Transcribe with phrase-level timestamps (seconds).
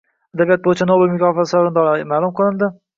[0.37, 2.77] Adabiyot bo‘yicha Nobel mukofoti sovrindori ma’lum bo‘ldi